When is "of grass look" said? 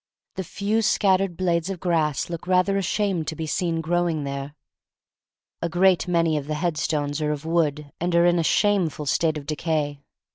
1.69-2.47